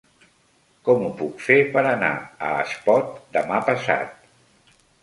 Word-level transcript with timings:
Com 0.87 1.03
ho 1.07 1.11
puc 1.19 1.45
fer 1.49 1.59
per 1.77 1.85
anar 1.91 2.11
a 2.49 2.51
Espot 2.65 3.17
demà 3.39 3.63
passat? 3.71 4.21